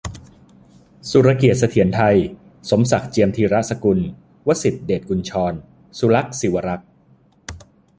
[1.09, 2.15] สุรเกียรติ์ เสถียรไทย
[2.69, 3.99] สมศักดิ์ เจียมธีรสกุล
[4.47, 5.53] วสิษฐ เดชกุญชร
[5.97, 6.89] สุลักษณ์ ศิวรักษ์